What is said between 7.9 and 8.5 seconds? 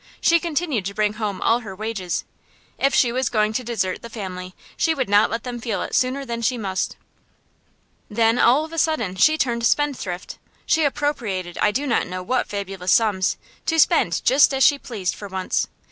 Then